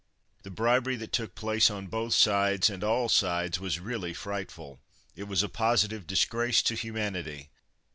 [0.41, 4.79] The bribery that took place on both sides and all sides was really frightful.
[5.15, 7.51] It was a positive disgrace to humanity.